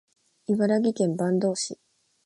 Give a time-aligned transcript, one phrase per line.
[0.47, 1.79] 茨城県坂東市